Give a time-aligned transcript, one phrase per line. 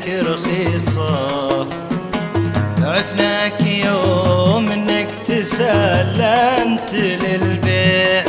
[0.00, 1.68] لك رخيصة
[2.82, 8.24] عفناك يوم إنك تسلمت للبيع.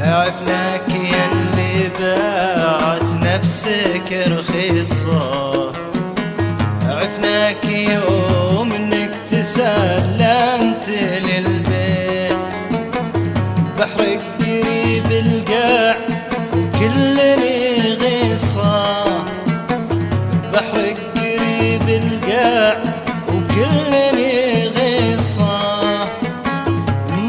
[0.00, 5.72] عفناك ياللي باعت نفسك رخيصة.
[6.88, 10.41] عفناك يوم إنك تسلمت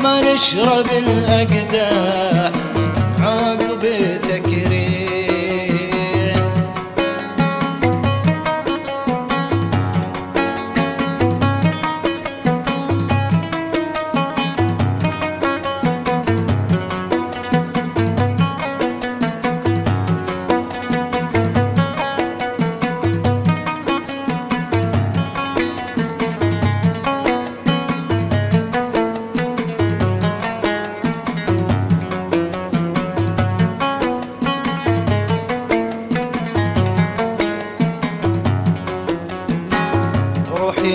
[0.03, 2.42] ما نشرب الأقداح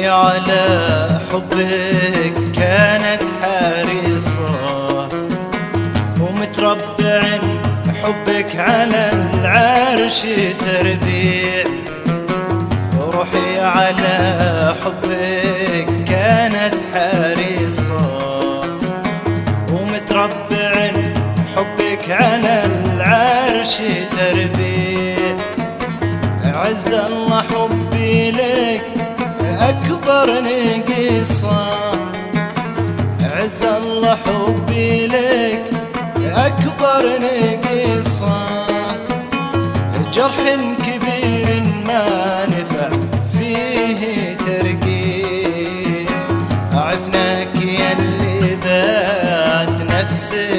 [0.08, 5.08] على حبك كانت حارصة
[6.20, 7.22] ومتربع
[8.02, 10.20] حبك على العرش
[10.60, 11.64] تربيع.
[12.96, 18.06] روحي على حبك كانت حارصة
[19.72, 20.90] ومتربع
[21.56, 23.76] حبك على العرش
[24.10, 25.36] تربيع.
[26.44, 27.77] عز الله حبي لك
[29.60, 31.66] أكبر نقصة.
[33.20, 35.64] عز الله حبي لك
[36.24, 38.48] أكبر نقصة.
[40.12, 42.06] جرح كبير ما
[42.46, 42.90] نفع
[43.32, 46.10] فيه ترقيع
[46.72, 50.57] عفناك يا اللي بات نفسك.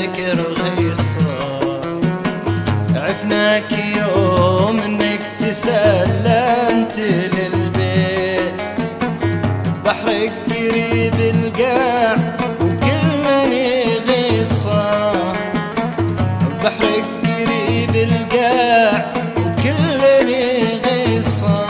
[17.45, 19.05] بحرك قريب القاع
[19.38, 21.66] وكل من يغيصة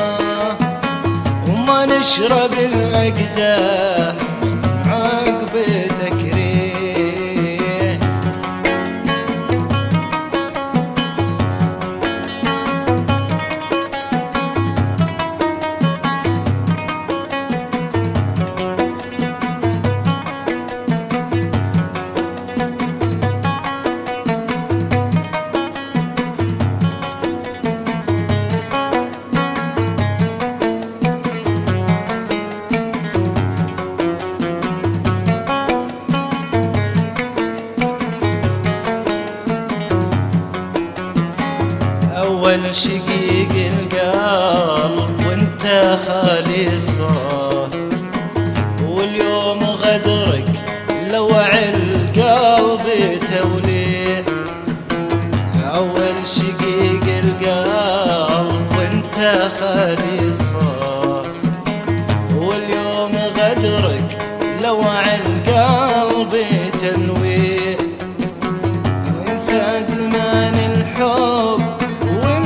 [1.48, 4.16] وما نشرب الأقداح
[42.50, 45.64] أول شقيق القلب وانت
[46.08, 47.29] خالصة واليوم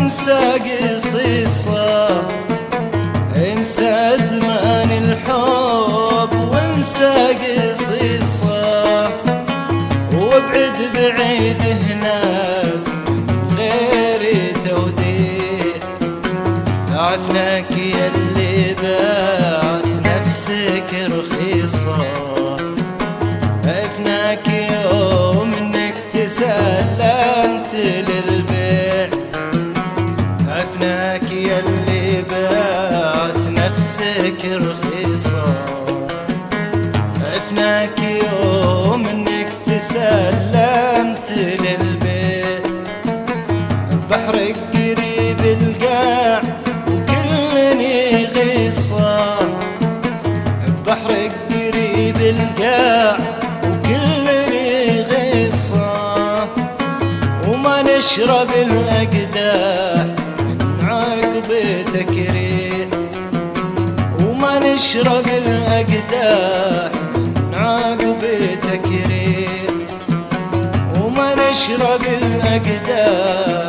[0.04, 2.08] وانسى قصيصة
[3.36, 9.04] انسى زمان الحب وانسى قصيصة.
[10.14, 12.88] وابعد بعيد هناك
[13.58, 15.76] غير توديع
[16.92, 21.98] عفناك يا اللي بعت نفسك رخيصة.
[33.78, 35.66] نفسك رخيصة
[37.34, 42.60] عفناك يوم إنك تسلمت للبيع
[44.10, 46.42] بحرك قريب القاع
[46.88, 49.38] وكل من يغيصة.
[50.88, 53.18] بحرك قريب القاع
[53.64, 54.28] وكل
[55.12, 56.48] غيصة
[57.48, 60.06] وما نشرب الأقداح
[60.40, 61.50] من عقب
[61.94, 62.33] تكريع
[64.74, 68.22] وما نشرب الأقداح من عقب
[68.62, 69.70] تكريع
[71.02, 73.63] وما نشرب الأقداح